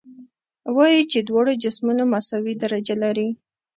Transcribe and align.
وایو 0.75 1.09
چې 1.11 1.19
دواړه 1.27 1.53
جسمونه 1.63 2.03
مساوي 2.13 2.53
درجه 2.63 2.95
لري. 3.03 3.29